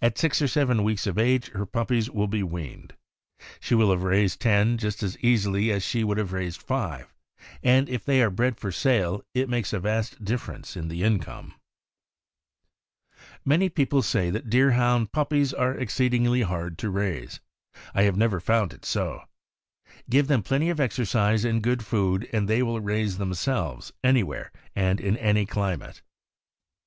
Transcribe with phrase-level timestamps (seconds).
[0.00, 2.94] At six or seven weeks of age her puppies will be weaned.
[3.60, 7.12] She will have raised ten just as easily as she would have raised five,
[7.62, 11.02] and if they are bred for sale it makes a vast dif ference in the
[11.02, 11.52] income.
[13.44, 17.40] Many people say that Deerhound puppies are exceed ingly hard to raise.
[17.94, 19.24] I have never found it so.
[20.08, 24.52] Give them plenty of exercise and good food and they will raise them selves, anywhere
[24.74, 26.00] and in any climate.